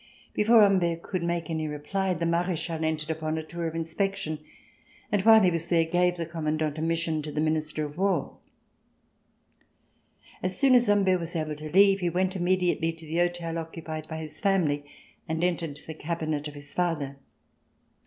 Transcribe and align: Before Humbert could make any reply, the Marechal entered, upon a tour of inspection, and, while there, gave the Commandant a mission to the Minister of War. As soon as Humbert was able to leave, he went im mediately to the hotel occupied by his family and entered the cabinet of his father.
Before 0.33 0.63
Humbert 0.63 1.03
could 1.03 1.21
make 1.21 1.47
any 1.51 1.67
reply, 1.67 2.15
the 2.15 2.25
Marechal 2.25 2.83
entered, 2.83 3.11
upon 3.11 3.37
a 3.37 3.43
tour 3.43 3.67
of 3.67 3.75
inspection, 3.75 4.39
and, 5.11 5.21
while 5.21 5.39
there, 5.39 5.83
gave 5.85 6.17
the 6.17 6.25
Commandant 6.25 6.79
a 6.79 6.81
mission 6.81 7.21
to 7.21 7.31
the 7.31 7.39
Minister 7.39 7.85
of 7.85 7.99
War. 7.99 8.39
As 10.41 10.57
soon 10.57 10.73
as 10.73 10.87
Humbert 10.87 11.19
was 11.19 11.35
able 11.35 11.55
to 11.55 11.71
leave, 11.71 11.99
he 11.99 12.09
went 12.09 12.35
im 12.35 12.45
mediately 12.45 12.91
to 12.91 13.05
the 13.05 13.19
hotel 13.19 13.59
occupied 13.59 14.07
by 14.07 14.17
his 14.17 14.39
family 14.39 14.83
and 15.29 15.43
entered 15.43 15.77
the 15.85 15.93
cabinet 15.93 16.47
of 16.47 16.55
his 16.55 16.73
father. 16.73 17.17